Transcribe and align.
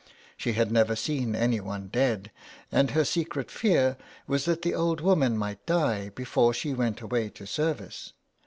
She 0.35 0.53
had 0.53 0.71
never 0.71 0.95
seen 0.95 1.35
anyone 1.35 1.89
dead, 1.89 2.31
and 2.71 2.89
her 2.89 3.05
secret 3.05 3.51
fear 3.51 3.97
was 4.25 4.45
that 4.45 4.63
the 4.63 4.73
old 4.73 4.99
woman 4.99 5.37
might 5.37 5.63
die 5.67 6.09
before 6.09 6.55
she 6.55 6.73
went 6.73 7.01
away 7.01 7.29
to 7.29 7.45
service. 7.45 8.13